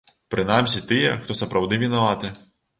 Прынамсі 0.35 0.79
тыя, 0.93 1.13
хто 1.27 1.39
сапраўды 1.43 1.83
вінаваты. 1.87 2.37